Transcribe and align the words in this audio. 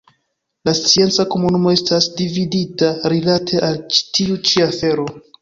La 0.69 0.73
scienca 0.77 1.25
komunumo 1.33 1.73
estas 1.75 2.07
dividita 2.21 2.91
rilate 3.15 3.63
al 3.69 3.79
tiu 3.99 4.41
ĉi 4.51 4.67
afero. 4.71 5.09